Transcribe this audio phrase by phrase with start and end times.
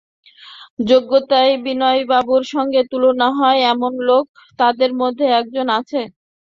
[0.83, 4.25] যোগ্যতায় বিনয়বাবুর সঙ্গে তুলনা হয় এমন লোক
[4.59, 6.01] ওঁদের মধ্যে কজন আছে!